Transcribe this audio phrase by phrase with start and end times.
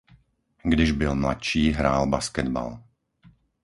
[0.63, 2.83] Když byl mladší hrál basketbal.